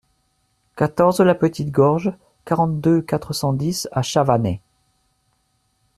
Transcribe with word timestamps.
quatorze 0.75 1.19
la 1.21 1.35
Petite 1.35 1.69
Gorge, 1.69 2.11
quarante-deux, 2.43 3.03
quatre 3.03 3.33
cent 3.33 3.53
dix 3.53 3.87
à 3.91 4.01
Chavanay 4.01 4.59